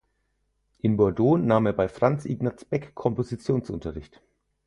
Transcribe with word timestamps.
In 0.79 0.97
Bordeaux 0.97 1.37
nahm 1.37 1.67
er 1.67 1.73
bei 1.73 1.87
Franz 1.87 2.25
Ignaz 2.25 2.65
Beck 2.65 2.95
Kompositionsunterricht. 2.95 4.19